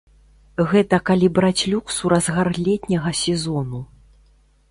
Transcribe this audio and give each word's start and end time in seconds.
Гэта 0.69 0.97
калі 1.09 1.27
браць 1.39 1.67
люкс 1.73 1.99
у 2.09 2.11
разгар 2.15 2.51
летняга 2.69 3.11
сезону. 3.23 3.85